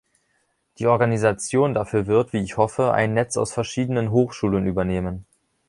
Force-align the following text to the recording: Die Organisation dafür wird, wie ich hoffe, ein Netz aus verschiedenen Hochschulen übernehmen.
Die 0.79 0.87
Organisation 0.87 1.75
dafür 1.75 2.07
wird, 2.07 2.33
wie 2.33 2.39
ich 2.39 2.57
hoffe, 2.57 2.91
ein 2.91 3.13
Netz 3.13 3.37
aus 3.37 3.53
verschiedenen 3.53 4.09
Hochschulen 4.09 4.65
übernehmen. 4.65 5.27